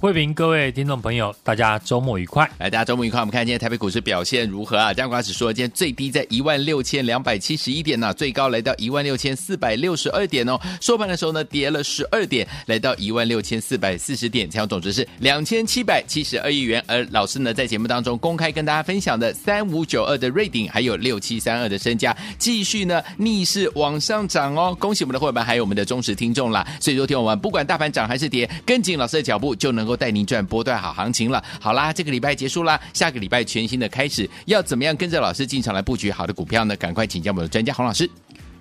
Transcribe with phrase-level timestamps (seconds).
[0.00, 2.50] 慧平，各位听众朋友，大家周末愉快！
[2.56, 3.20] 来，大家周末愉快。
[3.20, 4.94] 我们看今天台北股市表现如何啊？
[4.94, 10.58] 加权指数今天最低在一万六千两百七十一点呢、最高来到一万六千四百六十二点哦。
[10.80, 16.82] 收盘的时候呢，跌了十二点，来到一万六千四百四十点，成交总值是两千七百七十二亿元。
[16.86, 24.74] 而老师呢，在节目当中公开跟大家分享的三五九二的瑞鼎，还有六七三二的身家，继续呢逆势往上涨哦。
[24.80, 26.66] 恭喜我们的会员，还有我们的忠实听众啦。
[26.80, 31.42] 所以说，听我们不管大盘涨还是跌，跟紧老师的脚步就能够带您赚波段好行情了。
[31.60, 36.76] 好啦，这个礼拜结束啦，下个礼拜全新的开始，要怎么样跟着老师进场来布局好的股票呢？
[36.76, 38.08] 赶快请教我们的专家洪老师。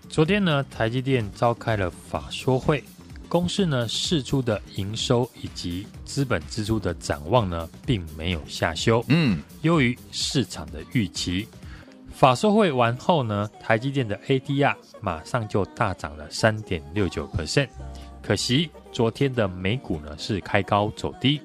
[0.09, 2.83] 昨天呢，台积电召开了法说会，
[3.27, 11.47] 公司呢释出的营收以及资本支出的展望呢，并没有下修，嗯，优于市场的预期。
[12.11, 17.69] 法说会完后呢，台积电的 ADR 马上就大涨了三点六九 percent，
[18.21, 18.69] 可惜。
[18.91, 21.41] 昨天的美股呢是开高走低，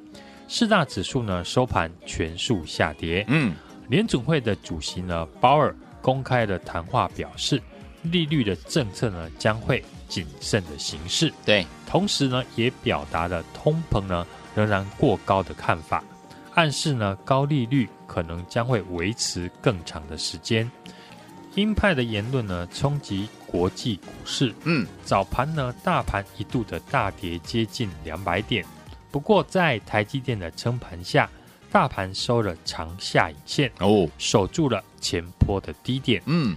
[0.49, 3.25] 四大指数呢收盘全数下跌。
[3.29, 3.55] 嗯，
[3.89, 7.61] 联准会的主席呢鲍尔公开的谈话，表示
[8.03, 11.33] 利率的政策呢将会谨慎的行事。
[11.45, 16.03] 对，同时呢也表达了通膨呢仍然过高的看法，
[16.55, 20.71] 暗示呢高利率可能将会维持更长的时间。
[21.55, 24.53] 鹰派的言论呢，冲击国际股市。
[24.65, 28.67] 嗯，早盘呢，大盘一度的大跌接近两百点，
[29.13, 31.31] 不过在台积电的撑盘下，
[31.71, 36.21] 大盘收了长下影线哦，守住了前坡的低点。
[36.27, 36.57] 嗯，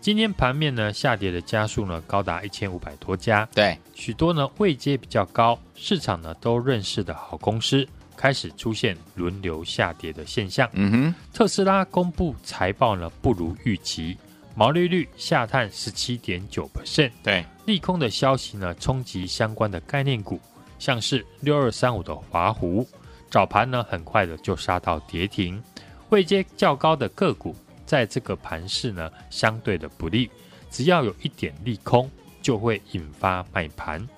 [0.00, 3.44] 今天盘面呢，下跌的家数呢，高达一千五百多家。
[3.52, 7.84] 对，许多呢位阶比较高，市场呢都认识的好公司，
[8.16, 10.70] 开始出现轮流下跌的现象。
[10.74, 14.16] 嗯哼，特斯拉公布财报呢，不如预期。
[14.58, 20.40] 毛利率下探十七点九 percent，对，利空的消息呢，冲击相关的概念股，
[20.78, 22.88] 像是六二三五的华湖，
[23.30, 25.62] 早盘呢很快的就杀到跌停，
[26.08, 27.54] 位阶较高的个股，
[27.84, 30.30] 在这个盘势呢相对的不利，
[30.70, 32.10] 只要有一点利空，
[32.40, 34.08] 就会引发卖盘。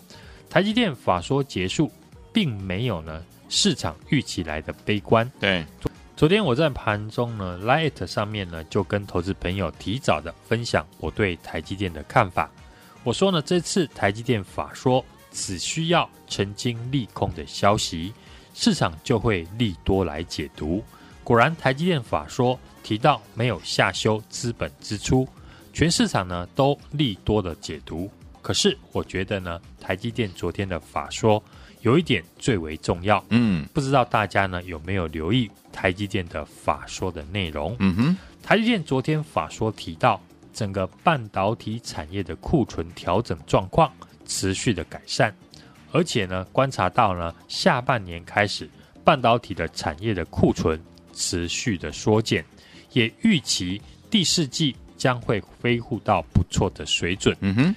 [0.48, 1.90] 台积电法说结束，
[2.32, 5.66] 并没有呢市场预期来的悲观，对。
[6.18, 12.50] 昨天我在盘中呢，Light 上面呢就跟投资朋友提早的分享我对台积电的看法。
[13.04, 18.12] 我说呢，这次台积电法说只需要澄清利空的消息，
[18.52, 20.82] 市场就会利多来解读。
[21.22, 25.24] 果然，台积电法说提到没有下修资本支出，
[25.72, 28.10] 全市场呢都利多的解读。
[28.42, 31.40] 可是我觉得呢，台积电昨天的法说
[31.82, 35.50] 有一点最为重要，嗯，不知道大家呢有没有留意？
[35.72, 40.20] 台积电的法说的内容，嗯哼，台积电昨天法说提到，
[40.52, 43.92] 整个半导体产业的库存调整状况
[44.26, 45.32] 持续的改善，
[45.92, 48.68] 而且呢，观察到呢，下半年开始，
[49.04, 52.44] 半导体的产业的库存持续的缩减，
[52.92, 53.80] 也预期
[54.10, 57.36] 第四季将会恢复到不错的水准。
[57.40, 57.74] 嗯哼，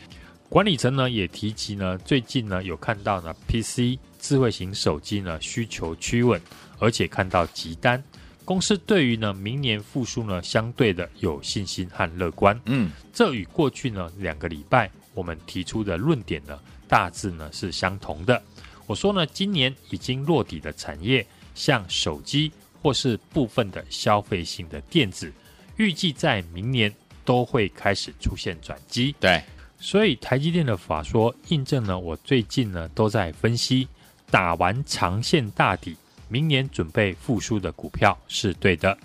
[0.51, 6.41] 管理层呢也提及呢，最近呢有看到呢 PC 智慧型手机呢需求趋稳。
[6.77, 8.03] 而且看到急单，
[8.43, 12.59] 公司对于呢明年复苏呢相对的有信心和乐观。
[12.65, 18.43] 嗯，这与过去呢两个礼拜我们提出的论点呢大致呢是相同的。
[18.87, 21.25] 我说呢，今年已经落底的产业，
[21.55, 22.51] 像手机
[22.81, 25.31] 或是部分的消费性的电子，
[25.77, 29.15] 预计在明年都会开始出现转机。
[29.17, 29.41] 对，
[29.81, 33.87] 所以台积电的法说印证了我最近呢都在分析，
[34.29, 35.97] 打完长线大底。
[36.29, 38.97] 明年准备复苏的股票是对的，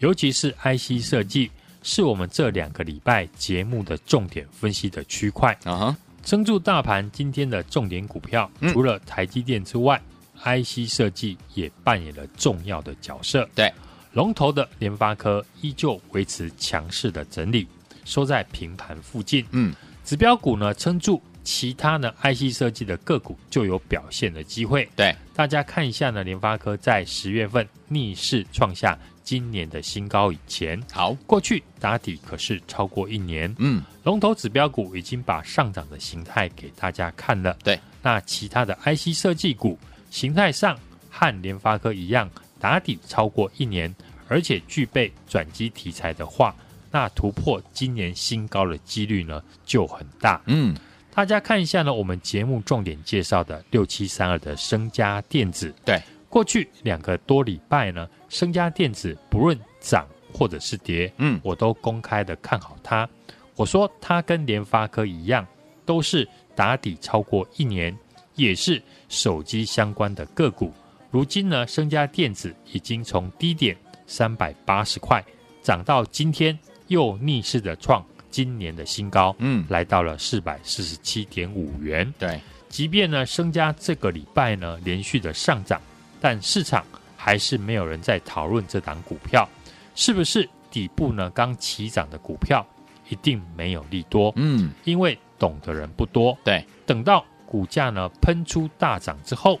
[0.00, 1.50] 尤其是 IC 设计，
[1.82, 5.56] 是我们这两个礼拜节目的重点分析的区块。
[5.64, 9.98] 啊哈，撑住大盘今天的重点股票，除了台积电之外，
[10.44, 13.48] 嗯，IC 设计也扮演了重要的角色。
[13.54, 13.72] 对，
[14.12, 17.66] 龙头的联发科依旧维持强势的整理，
[18.04, 19.46] 收在平盘附近。
[19.52, 19.74] 嗯，
[20.04, 21.22] 指标股呢撑住。
[21.42, 24.88] 其他呢，IC 设计的个股就有表现的机会。
[24.96, 33.54] 对，大家看一下呢，联发科在十月份逆势创下今年的新高以前，好，过去打底可是超过一年。
[33.58, 37.54] 嗯，龙头指标股已经把上涨的形态给大家看了。
[37.62, 39.78] 对，那其他的 IC 设计股
[40.10, 40.78] 形态上
[41.10, 43.94] 和联发科一样，打底超过一年，
[44.28, 46.56] 而且具备转机题材的话，
[46.94, 50.40] 那突破今年新高的几率呢就很大。
[50.46, 50.72] 嗯。
[51.12, 63.08] 大家看一下呢，我们节目重点介绍的六七三二的升家电子，对，过去两个多礼拜呢，升家电子不论涨或者是跌，嗯，我都公开的看好它。
[63.56, 65.46] 我说它跟联发科一样，
[65.84, 67.96] 都是打底超过一年，
[68.34, 70.72] 也是手机相关的个股。
[71.10, 73.76] 如今呢，升家电子已经从低点
[74.06, 75.24] 三百八十块
[75.62, 76.58] 涨到今天
[76.88, 82.12] 又逆势的创今年的新高，嗯，来到了四百四十七点五元。
[82.18, 85.80] 对，即便呢，升家这个礼拜呢连续的上涨，
[86.20, 86.84] 但市场
[87.16, 89.48] 还是没有人在讨论这档股票。
[89.94, 92.66] 是不是底部呢刚起涨的股票，
[93.08, 96.36] 一定没有利多，嗯，因为懂的人不多。
[96.42, 99.60] 对，等到股价呢喷出大涨之后，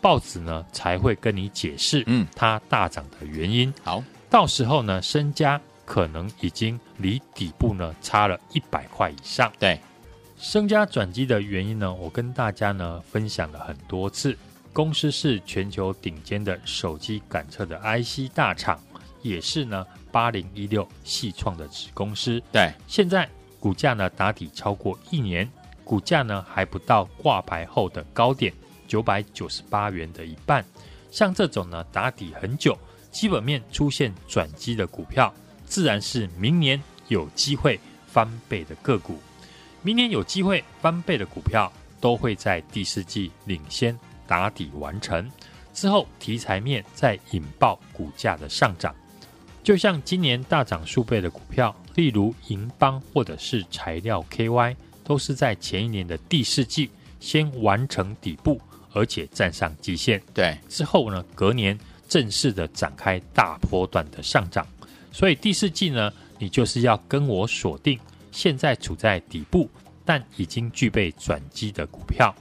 [0.00, 3.74] 报纸呢才会跟你解释，嗯，它大涨的原因。
[3.82, 9.52] 好，到时候呢，升佳可能已经离底部呢差了一百块以上。
[9.58, 9.78] 对，
[10.36, 14.36] 升家转机的原因呢，我跟大家呢分享了很多次。
[14.72, 18.80] 公司是全球顶尖的手机感测的 IC 大厂，
[19.20, 22.42] 也是呢八零一六系创的子公司。
[22.50, 23.28] 对，现在
[23.60, 25.50] 股价呢打底超过一年，
[25.84, 28.52] 股价呢还不到挂牌后的高点。
[28.88, 30.62] 九百九十八元的一半，
[31.10, 32.76] 像这种呢打底很久，
[33.10, 35.32] 基本面出现转机的股票，
[35.72, 36.78] 自然是明年
[37.08, 39.18] 有机会翻倍的个股。
[39.80, 45.26] 明年有机会翻倍的股票，都会在第四季领先打底完成
[45.72, 48.94] 之后，题材面再引爆股价的上涨。
[49.64, 58.60] 就像今年大涨数倍的股票，例如银邦或者是材料 KY，都是在前一年的第四季先完成底部。
[58.92, 64.66] 而且站上极限，对之后呢，隔年正式的展开大波段的上涨。
[65.12, 67.98] 所以第四季呢，你就是要跟我锁定
[68.32, 69.70] 现在处在底部，
[70.04, 72.34] 但已经具备转机的股票。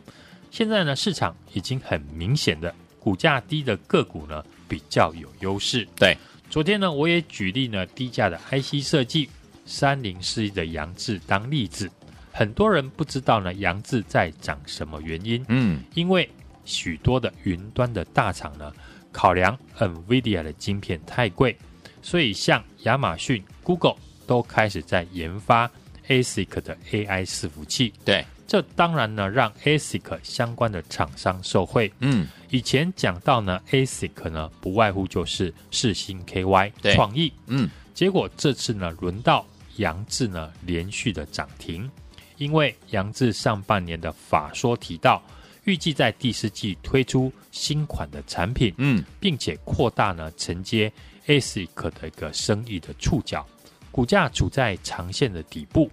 [0.50, 5.88] 现在呢，市场已经很明显的股价低的个股呢，比较有优势。
[5.96, 6.18] 对，
[6.50, 9.30] 昨天呢，我也举例呢低价的 IC 设计
[9.66, 11.92] 三零四一的杨志当例子。
[12.32, 15.44] 很多人不知道呢，杨志在涨什么原因？
[15.50, 16.30] 嗯，因为
[16.64, 18.72] 许多的云端的大厂呢，
[19.12, 21.58] 考量 NVIDIA 的晶片太贵，
[22.02, 23.96] 所以像亚马逊、Google
[24.26, 25.70] 都开始在研发
[26.08, 27.94] ASIC 的 AI 伺服器。
[28.04, 31.92] 对，这当然呢，让 ASIC 相关的厂商受惠。
[32.00, 37.32] 嗯，以前讲到呢，ASIC 呢，不外乎就是世星 KY、创意。
[37.48, 39.46] 嗯，结果这次呢，轮到
[39.78, 41.90] 扬智呢，连续的涨停，
[42.38, 45.22] 因为扬智上半年的法说提到。
[45.66, 50.92] 预计在第四季推出新款的产品，嗯，并且扩大呢承接
[51.28, 53.46] ASIC 的一个生意的触角，
[53.92, 55.90] 股价处在长线的底部，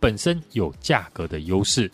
[0.00, 1.90] 本身有价格的优势，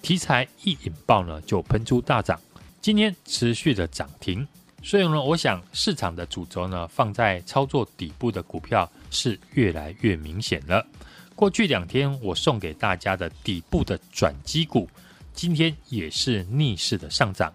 [0.00, 2.40] 题材一引爆呢就喷出大涨，
[2.80, 4.46] 今天持续的涨停，
[4.82, 10.86] 所以呢，我想市场的主轴呢放在操作底部的股票是越来越明显了。
[11.34, 14.88] 过去两天我送给大家的底部的转机股。
[15.34, 17.50] 今天也是逆势的上涨，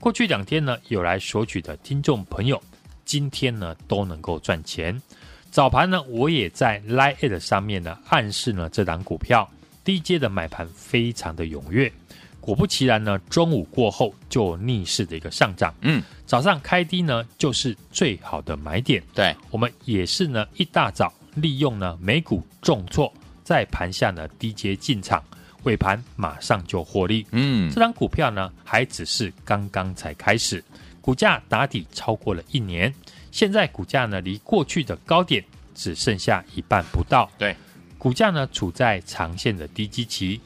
[0.00, 2.58] 过去两天呢有来索取的听众朋友，
[3.08, 5.00] 今天呢都能够赚钱。
[5.50, 9.48] 早盘呢我也在 Line@ 上面呢暗示呢这档股票
[9.82, 11.90] 低阶的买盘非常的踊跃，
[12.38, 15.74] 果不其然呢中午过后就逆势的一个上涨。
[15.80, 19.02] 嗯，早上开低呢就是最好的买点。
[19.14, 23.10] 对，我们也是呢一大早利用呢美股重挫，
[23.42, 25.24] 在盘下呢低阶进场。
[25.64, 30.62] 尾盘马上就获利，嗯，这张股票呢还只是刚刚才开始，
[31.08, 32.92] 股价打底超过了一年，
[33.30, 35.42] 现在股价呢离过去的高点
[35.74, 37.56] 只剩下一半不到，对，
[37.96, 40.38] 股价呢处在长线的低基期，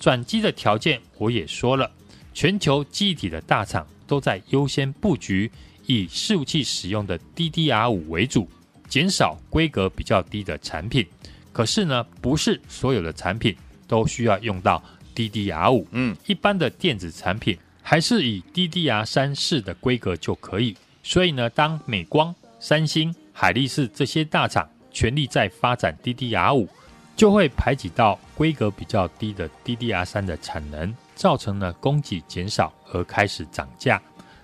[0.00, 1.88] 转机的条件我也说了，
[2.34, 5.48] 全球记忆体的大厂都在优先布局
[5.86, 8.50] 以伺服器使用的 DDR 五为主，
[8.88, 11.06] 减少规格比较低的产品，
[11.52, 13.56] 可是呢不是所有的产品。
[13.86, 14.84] 都需要用到
[15.14, 15.86] DDR 五。
[15.92, 17.56] 嗯，一般的电子产品
[17.90, 20.76] 还是以 DDR 三四的规格就可以。
[21.02, 26.68] 所以呢，当美光、三星、海力士这些大厂全力在发展 DDR5，
[27.16, 33.98] 就会排挤到规格比较低的 DDR 三的产能，造成了供给减少而开始涨价。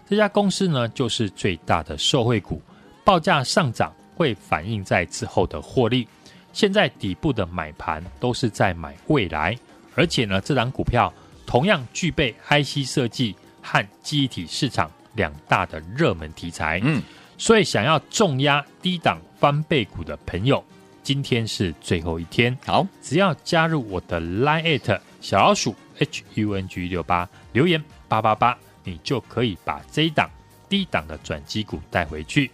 [0.09, 2.63] 这家公司呢，就是最大的受惠股，
[3.05, 6.09] 报价上涨会反映在之后的获利。
[6.55, 9.55] 现在底部的买盘都是在买未来，
[9.95, 11.13] 而且呢，这档股票
[11.55, 13.33] 同样具备 IC 设计
[13.63, 16.81] 和记忆体市场两大的热门题材。
[16.83, 17.01] 嗯，
[17.39, 20.65] 所以想要重压低档翻倍股的朋友，
[21.05, 22.59] 今天是最后一天。
[22.67, 30.29] 好，只要加入我的 Line@ 小老鼠 HUNG 六八留言八八八，你就可以把这一档
[30.69, 32.51] 低档的转机股带回去。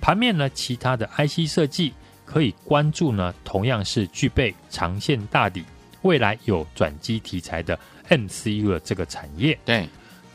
[0.00, 1.94] 盘面呢，其他的 IC 设计
[2.24, 5.64] 可以关注呢，同样是具备长线大底、
[6.02, 7.78] 未来有转机题材的
[8.08, 9.58] MCU 的这个产业。
[9.64, 9.88] 对，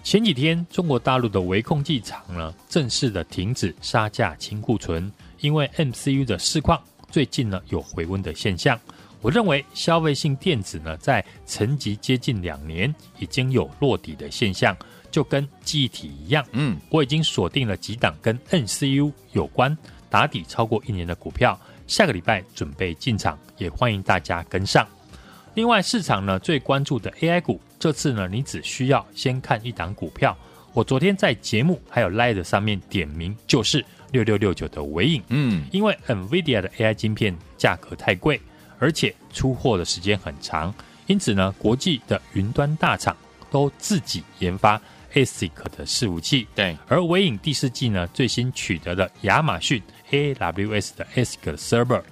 [0.04, 8.80] 前几天中国大陆的微控技厂呢，正式的停止杀价清库存，因为 MCU 的市况最近呢有回温的现象。
[9.22, 14.76] 我认为消费性电子呢，在沉寂接近两年，已经有落底的现象。
[15.10, 19.76] 就跟记忆体一样，嗯，我已经锁定了几档跟 NCU 有关、
[20.10, 24.86] 打底超过一年的股票，下个礼拜准备进场，也欢迎大家跟上。
[25.58, 30.38] 另外，市场呢最关注的 AI 股，这次呢你只需要先看一档股票，
[30.72, 38.40] 我昨天在节目还有 Live 上面点名，就是六六六九的尾影，嗯，因为 NVIDIA 的 AI 晶片价格太贵，
[38.78, 40.72] 而且出货的时间很长，
[41.08, 43.18] 因此呢，国际的云端大厂
[43.50, 44.80] 都自己研发。
[45.14, 52.04] ASIC 的伺服器，对，而尾影第四季呢，最新取得了亚马逊 AWS 的 ASIC 的 server，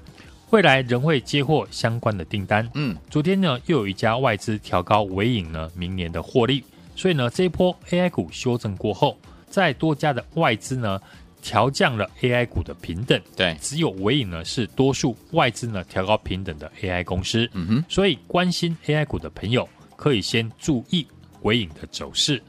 [0.56, 2.66] 未来仍会接获相关的订单。
[2.76, 6.64] 嗯，昨天呢，又有一家外资调高尾影呢明年的获利，
[6.96, 9.20] 所以呢，这一波 AI 股修正过后，
[9.50, 10.98] 在多家的外资呢
[11.42, 13.22] 调降了 AI 股的平等。
[13.36, 17.50] 对，只有尾影呢是多数外资呢调高平等的 AI 公司。
[17.52, 21.06] 嗯哼，所以关心 AI 股的朋友可以先注意
[21.42, 22.42] 尾影的走势。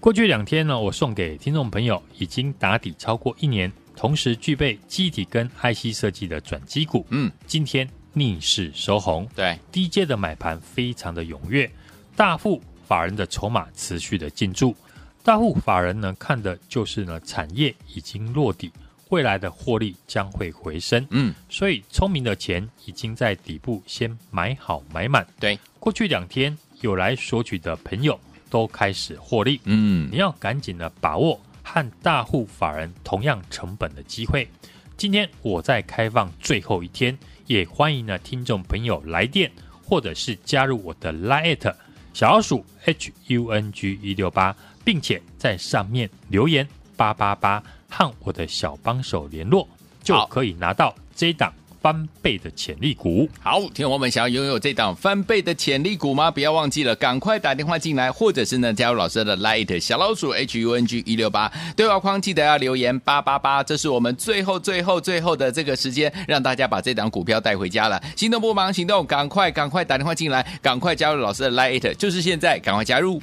[0.00, 7.06] 过去两天呢，我送给听众朋友已经打底超过一年，同时具备记忆体跟 IC 设计的转机股。
[7.10, 11.70] 嗯，今天逆势收红，对，低阶的买盘非常的踊跃，
[12.14, 14.74] 大户法人的筹码持续的进驻。
[15.22, 18.70] 大户法人呢看的就是呢产业已经落底，
[19.08, 21.06] 未来的获利将会回升。
[21.10, 25.26] 嗯，所以聪明的钱已经在底部先买好买满。
[25.40, 28.18] 对，过去两天有来索取的朋友。
[28.50, 34.48] 都开始获利，嗯，你要赶紧的把握和大户法人同样成本的机会。
[34.96, 39.50] 今天我在开放最后一天，也欢迎呢听众朋友来电，
[39.82, 41.74] 或者是加入我的 Line
[42.12, 44.54] 小老鼠 H U N G 一六八，
[44.84, 49.66] 并且在上面留言八八八，和我的小帮手联络，
[50.00, 51.52] 就可以拿到这档。
[51.84, 56.30] 翻倍的潜力股，好，听众朋友们想要拥有这档翻倍的潜力股吗？
[56.30, 68.02] 不要忘记了，赶快打电话进来，或者是呢加入老师的 Light 小老鼠 H U N G 一六八对话框，记得要留言八八八，这是我们最后最后最后的这个时间，让大家把这档股票带回家了。
[68.16, 73.20] 心动不忙行动，赶快赶快打电话进来，赶快加入老师的 Light，就是现在，赶快加入。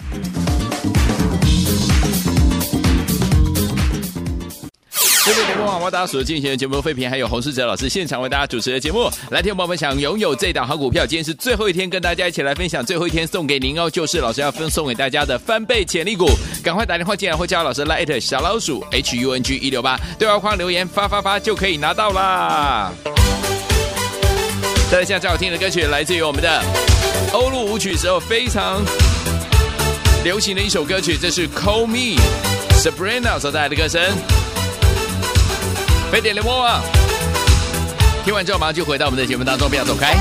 [5.23, 9.07] 各位听众朋友们，大家所进行的节目废品，还有洪世哲老师现场为大家主持的节目。
[9.29, 16.27] 来，听众朋友们想拥有这档好股票，今天是最后一天，跟大家一起来分享最后一天送给您哦，就是老师要分送给大家的翻倍潜力股，
[16.63, 22.91] 赶快打电话进来或加老师 Line 小老鼠 H U N G 一六八对话框留言发发发就可以拿到啦。
[24.91, 26.63] 大家现在最好听的歌曲来自于我们的
[27.31, 28.81] 欧陆舞曲时候非常
[30.23, 32.19] 流行的一首歌曲，这是 Call Me
[32.71, 34.01] Sabrina 所带来的歌声。
[36.11, 36.83] 飞碟联播网，
[38.25, 40.13] 听完之后马上就回到我们的节目当中，不要走开。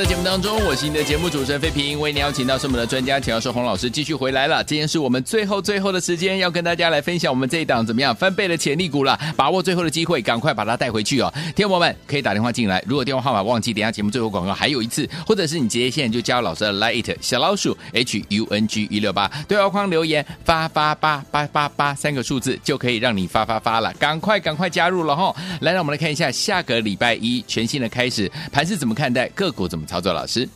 [0.00, 4.64] 的节目当中，我是你的节目主持人费平，为你邀请到是我们的专家钱教授洪老师继续回来了。
[4.64, 11.30] 今天是我们最后最后的时间，要跟大家来分享我们这一档怎么样翻倍的潜力股了，把握最后的机会，赶快把它带回去哦。
[11.54, 25.36] 听众友们可以打电话进来，如果电话号码忘记，等下节目最后广告还有一次，或者是你直接现在就加老师的 light 小老鼠 H U N G 一六八对话框留言发发八八八八三个数字就可以让你发发发了，赶快赶快加入了哈。
[25.60, 29.68] 来，让我们来看一下下个礼拜一全新的开始，盘是怎么看待个股？
[29.68, 30.12] 怎么操作？
[30.12, 30.48] 老师，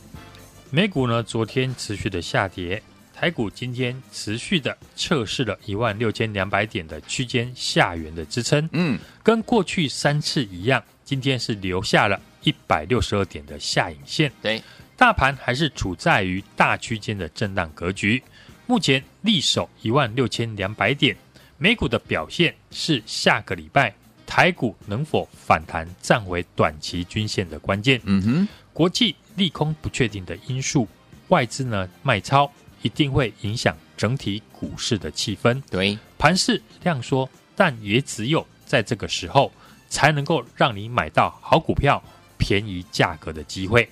[0.71, 1.21] 美股呢？
[1.21, 2.81] 昨天持续的下跌，
[3.13, 8.69] 台股今天持续的测试了一万六千两百点的区间下缘的支撑。
[8.71, 14.31] 嗯，跟过去三次一样，今天是留下了一百六十二点的下影线。
[14.41, 14.63] 对，
[14.95, 18.23] 大盘还是处在于大区间的震荡格局，
[18.65, 21.13] 目前力守一万六千两百点。
[21.57, 23.93] 美股的表现是下个礼拜
[24.25, 27.99] 台股能否反弹，站回短期均线的关键。
[28.05, 28.47] 嗯哼。
[28.73, 30.87] 国际利空不确定的因素，
[31.27, 32.51] 外资呢卖超
[32.81, 35.61] 一定会影响整体股市的气氛。
[35.69, 39.51] 对，盘势量缩，但也只有在这个时候
[39.89, 42.01] 才能够让你买到好股票、
[42.37, 43.89] 便宜价格的机会。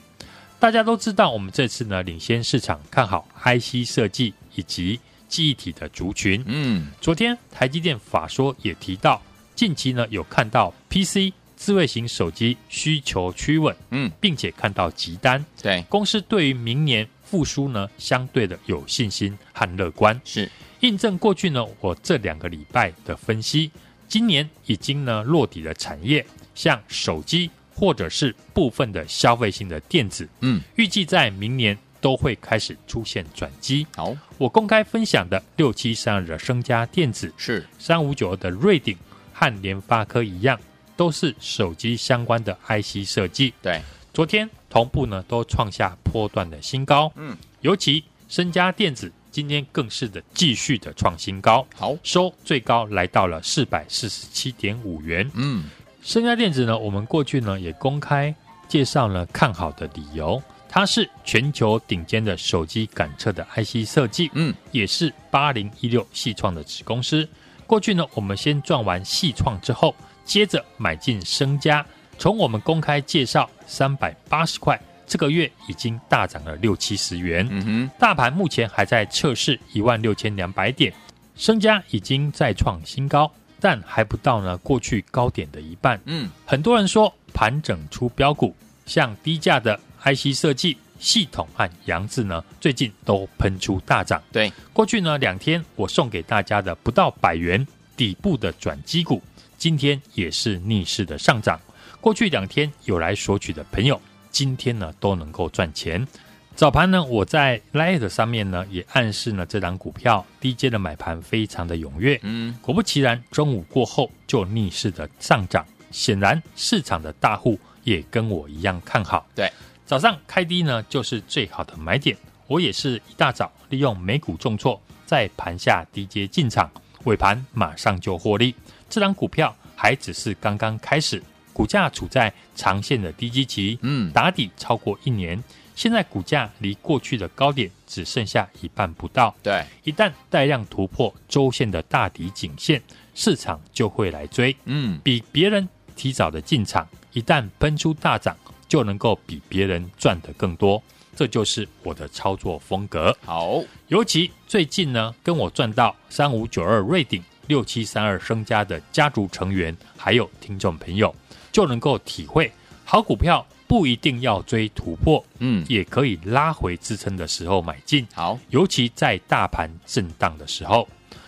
[0.59, 6.41] 大家都知道，我们这次呢领先市场看好 IC 设计以及记忆体的族群。
[6.45, 9.21] 嗯，昨天台积电法说也提到，
[9.55, 11.33] 近期呢有看到 PC。
[11.63, 15.81] 智慧型手机需求趋稳，嗯，并且看到急单，对。
[15.87, 20.51] 公司对于明年复苏呢，相对的有信心和乐观，是。
[20.81, 23.71] 印证过去呢我这两个礼拜的分析，
[24.09, 33.87] 今年已经呢落底的产业，像手机或者是部分的消费性的电子，嗯，预计在明年都会开始出现转机。
[33.95, 37.65] 好，我公开分享的六七三二的升家电子是。
[37.79, 38.97] 三五九二的瑞鼎
[39.31, 40.59] 和联发科一样。
[40.95, 43.81] 都是手机相关的 IC 设计，对，
[44.13, 55.65] 昨天同步呢都创下波段的新高，嗯，尤其升佳电子今天更是的继续的创新高，好，收最高来到了四百四十七点五元，嗯，
[56.03, 58.33] 升佳电子呢，我们过去呢也公开
[58.67, 67.27] 介绍了看好的理由，它是全球顶尖的手机感测的 IC 设计，嗯，也是八零一六系创的子公司，
[67.65, 69.95] 过去呢我们先赚完系创之后。
[70.25, 71.85] 接着买进升家，
[72.17, 77.47] 从我们公开介绍三百八十块，这个月已经大涨了六七十元。
[77.49, 80.93] 嗯哼，大盘目前还在测试一万六千两百点，
[81.35, 85.99] 升家已经再创新高，但还不到呢过去高点的一半。
[86.05, 88.55] 嗯，很多人说盘整出标股，
[88.85, 94.21] 像低价的 IC 设计、系统和杨志呢，最近都喷出大涨。
[94.31, 97.65] 对，过去呢两天我送给大家的不到百元
[97.97, 99.21] 底部的转机股。
[99.63, 101.57] 今天也是逆势的上涨，
[102.01, 103.97] 过去两天有来索取的朋友，
[104.29, 106.05] 今天呢都能够赚钱。
[106.53, 112.19] 早盘呢，我在 Line 上面呢也暗示呢这档股票低阶的买盘非常的踊跃。
[112.23, 115.65] 嗯，果不其然，中午过后就逆势的上涨。
[115.91, 119.25] 显然市场的大户也跟我一样看好。
[119.33, 119.49] 对，
[119.85, 122.17] 早上开低呢就是最好的买点。
[122.47, 126.69] 我也是一大早利用美股重挫，在盘下低阶进场，
[127.05, 128.53] 尾盘马上就获利。
[128.93, 131.19] 这档股票还只是刚刚开始，
[131.51, 139.33] 股价处在长线的低基期，嗯，打底超过一年，现在股价离过去的高点只剩下一半不到。
[139.41, 142.79] 对，一旦带量突破周线的大底颈线，
[143.15, 150.79] 市场就会来追，嗯，比别人提早的进场，一旦喷出大涨，就能够比别人赚得更多。
[151.15, 153.17] 这就是我的操作风格。
[153.25, 157.23] 好，尤其最近呢，跟我赚到三五九二瑞鼎。
[157.47, 161.13] 六七三二升家的家族成员，还有听众朋友，
[161.51, 162.51] 就能够体会
[162.85, 168.07] 好股票不一定要追突破，嗯，也可以拉回支撑的时候买进。
[168.13, 170.87] 好，尤其在大盘震荡的时候，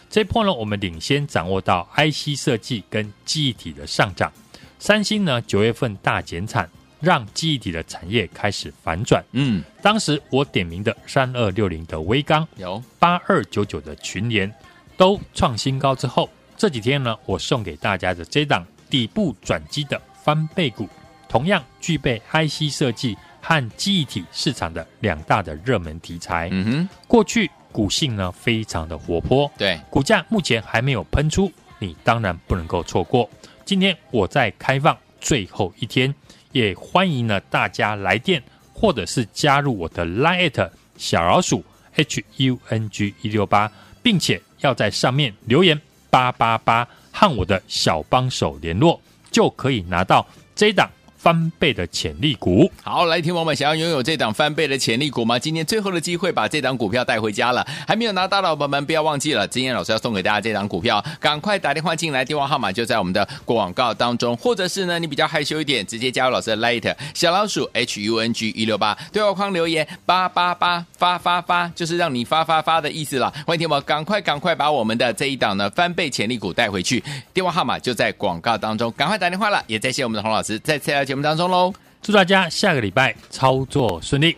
[0.10, 4.32] 这一波呢，我们领先掌握到 IC 设计跟记忆体的上涨。
[4.78, 9.24] 三星呢，九月份大减产，让记忆体的产业开始反转。
[9.32, 14.54] 嗯，当时我点名的三二六零的微刚，有八二九九的群联。
[14.98, 20.88] 都创新高之后，这几天呢，我送给大家的这档底部转机的翻倍股，
[21.28, 26.48] 同样具备 IC 设计和记忆体市场的两大的热门题材。
[26.52, 33.30] 嗯哼，过去股性呢非常的活泼，对，股价目前还没有喷出，你当然不能够错过。
[33.66, 36.14] 今天我在开放最后一天，
[36.54, 38.42] 也欢迎呢大家来电
[38.74, 43.70] 或者是加入我的 Line@ 小老鼠 H U N G 一六八，
[44.02, 44.42] 并且。
[44.60, 49.00] 要在上面留言八八八和我的小帮手联络，
[49.32, 50.90] 就可以拿到这一档
[51.26, 52.72] 翻倍的潜力股。
[52.84, 55.40] 好，来，听友们，想要拥有这档翻倍的潜力股吗？
[55.40, 57.66] 今天最后的机会，把这档股票带回家了。
[57.88, 73.34] 还没有拿到的宝宝们，不要忘记了，今天老师要送给大家这档股票，赶快打电话进来，电话号码就在我们的广告当中，或者是呢，你比较害羞一点，直接加入老师的 Light 小老鼠 H U N G 一六八，对话框留言八八八发发发，就是让你发发发的意思了。
[73.48, 79.64] 欢迎听我，赶快赶快把我们的这一档呢翻倍潜力股带回去，电话号码就在广告当中，赶快打电话了。
[79.66, 84.36] 也再谢我们的洪老师在这条目当中喽，祝大家下个礼拜操作顺利。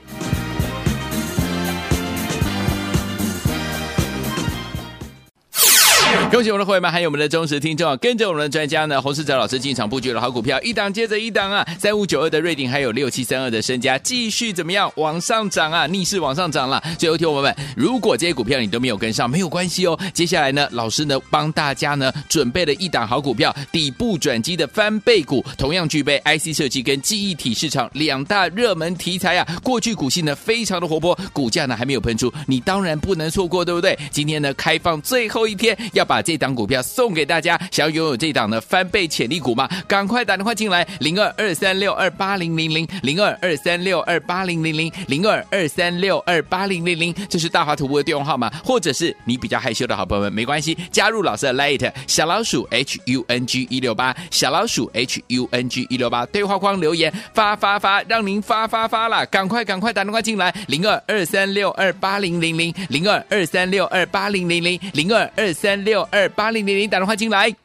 [6.30, 7.96] 恭喜我们的会员们，还有我们的忠实听众啊！
[7.96, 11.66] 跟着我们的专家呢，洪世哲老师进场布局了好股票，一档接着一档啊！
[11.80, 15.88] 三五九二的瑞鼎，还有六七三二的身家，继续怎么样往上涨啊？
[15.88, 16.84] 逆势往上涨了。
[17.00, 19.98] 最后听我们，如果这些股票你都没有跟上，没有关系哦。
[20.14, 29.48] 接下来呢，老师呢帮大家呢准备了一档好股票，底部转机的翻倍股，同样具备 IC 设计跟记忆体市场两大热门题材啊。
[29.64, 33.98] 过去股性呢非常的活泼，股价呢还没有喷出，你当然不能错过，对不对？
[34.12, 39.70] 今天呢开放最后一天，要把把这档股票送给大家，想要拥有这档的翻倍潜力股吗？
[39.88, 66.07] 赶快打电话进来，零二二三六二八零零零，零二二三六二八零零零，零二二三六二八零零零，这是大华图博的电话号码，或者是你比较害羞的好朋友们，没关系，加入老师的 Light 小老鼠 H U N G 一六八，小老鼠 H U N G 一六八，对话框留言发发发，让您发发发了，赶快赶快打电话进来，零二二三六二八零零零，零二二三六二八零零零，零二二三六。
[66.12, 67.56] 二八零零零打电话进来。